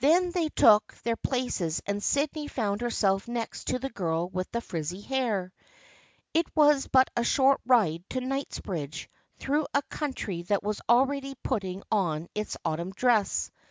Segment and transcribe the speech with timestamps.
[0.00, 4.62] Then they took their places and Sydney found herself next to the girl with the
[4.62, 5.52] frizzy hair.
[6.32, 11.82] It was but a short ride to Kingsbridge through a country that was already putting
[11.92, 13.50] on its autumn dress.